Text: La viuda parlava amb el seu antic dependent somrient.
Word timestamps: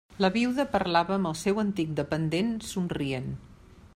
La 0.23 0.29
viuda 0.35 0.63
parlava 0.75 1.13
amb 1.17 1.29
el 1.33 1.35
seu 1.41 1.61
antic 1.65 1.93
dependent 2.01 2.51
somrient. 2.71 3.31